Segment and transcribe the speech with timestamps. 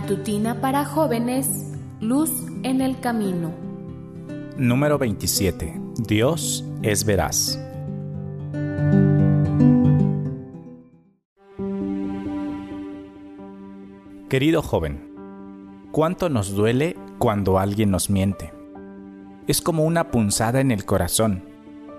[0.00, 2.30] Matutina para jóvenes, Luz
[2.62, 3.50] en el Camino.
[4.56, 5.74] Número 27.
[5.96, 7.58] Dios es veraz.
[14.28, 18.52] Querido joven, ¿cuánto nos duele cuando alguien nos miente?
[19.48, 21.42] Es como una punzada en el corazón,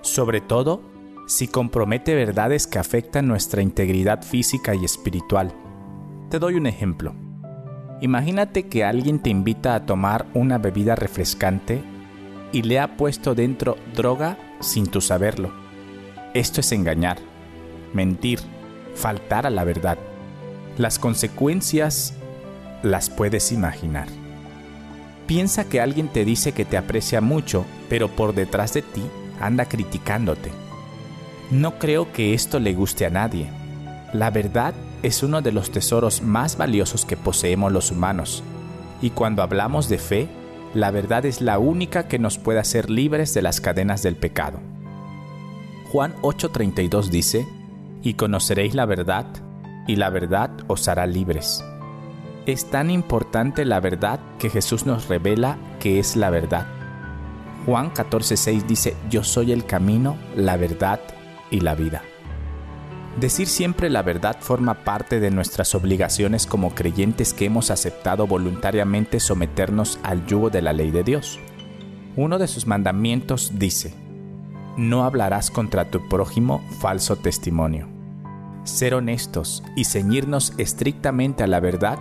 [0.00, 0.80] sobre todo
[1.26, 5.52] si compromete verdades que afectan nuestra integridad física y espiritual.
[6.30, 7.14] Te doy un ejemplo.
[8.02, 11.84] Imagínate que alguien te invita a tomar una bebida refrescante
[12.50, 15.52] y le ha puesto dentro droga sin tu saberlo.
[16.34, 17.18] Esto es engañar,
[17.92, 18.40] mentir,
[18.96, 19.98] faltar a la verdad.
[20.78, 22.14] Las consecuencias
[22.82, 24.08] las puedes imaginar.
[25.28, 29.04] Piensa que alguien te dice que te aprecia mucho, pero por detrás de ti
[29.40, 30.50] anda criticándote.
[31.52, 33.48] No creo que esto le guste a nadie.
[34.12, 38.42] La verdad es uno de los tesoros más valiosos que poseemos los humanos,
[39.00, 40.28] y cuando hablamos de fe,
[40.74, 44.60] la verdad es la única que nos puede hacer libres de las cadenas del pecado.
[45.90, 47.46] Juan 8:32 dice,
[48.02, 49.26] y conoceréis la verdad,
[49.86, 51.64] y la verdad os hará libres.
[52.46, 56.66] Es tan importante la verdad que Jesús nos revela que es la verdad.
[57.66, 61.00] Juan 14:6 dice, yo soy el camino, la verdad
[61.50, 62.02] y la vida.
[63.16, 69.20] Decir siempre la verdad forma parte de nuestras obligaciones como creyentes que hemos aceptado voluntariamente
[69.20, 71.38] someternos al yugo de la ley de Dios.
[72.16, 73.94] Uno de sus mandamientos dice,
[74.78, 77.86] no hablarás contra tu prójimo falso testimonio.
[78.64, 81.98] Ser honestos y ceñirnos estrictamente a la verdad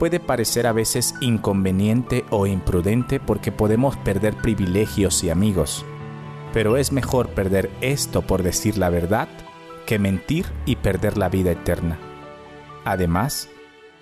[0.00, 5.84] puede parecer a veces inconveniente o imprudente porque podemos perder privilegios y amigos,
[6.52, 9.28] pero es mejor perder esto por decir la verdad
[9.90, 11.98] que mentir y perder la vida eterna.
[12.84, 13.48] Además,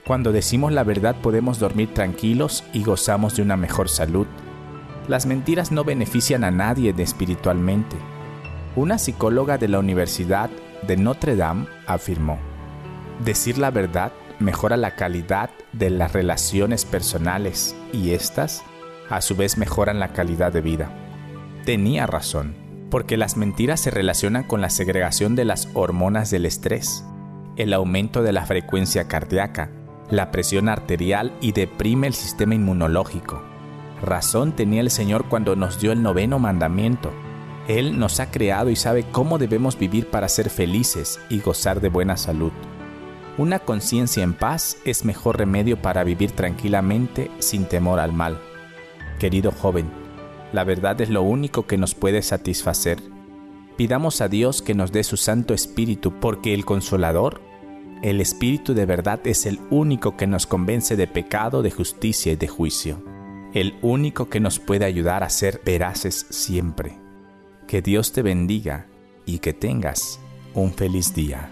[0.06, 4.26] cuando decimos la verdad podemos dormir tranquilos y gozamos de una mejor salud.
[5.08, 7.96] Las mentiras no benefician a nadie espiritualmente.
[8.76, 10.50] Una psicóloga de la Universidad
[10.86, 12.38] de Notre Dame afirmó,
[13.24, 18.62] decir la verdad mejora la calidad de las relaciones personales y éstas,
[19.08, 20.90] a su vez, mejoran la calidad de vida.
[21.64, 27.04] Tenía razón porque las mentiras se relacionan con la segregación de las hormonas del estrés,
[27.56, 29.70] el aumento de la frecuencia cardíaca,
[30.10, 33.42] la presión arterial y deprime el sistema inmunológico.
[34.02, 37.12] Razón tenía el Señor cuando nos dio el noveno mandamiento.
[37.66, 41.88] Él nos ha creado y sabe cómo debemos vivir para ser felices y gozar de
[41.88, 42.52] buena salud.
[43.36, 48.40] Una conciencia en paz es mejor remedio para vivir tranquilamente sin temor al mal.
[49.18, 49.90] Querido joven,
[50.52, 53.02] la verdad es lo único que nos puede satisfacer.
[53.76, 57.40] Pidamos a Dios que nos dé su Santo Espíritu, porque el Consolador,
[58.02, 62.36] el Espíritu de verdad, es el único que nos convence de pecado, de justicia y
[62.36, 63.02] de juicio.
[63.54, 66.98] El único que nos puede ayudar a ser veraces siempre.
[67.66, 68.86] Que Dios te bendiga
[69.26, 70.20] y que tengas
[70.54, 71.50] un feliz día.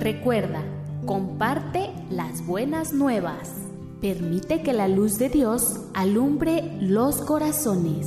[0.00, 0.62] Recuerda,
[1.06, 3.50] comparte las buenas nuevas.
[4.00, 8.06] Permite que la luz de Dios alumbre los corazones.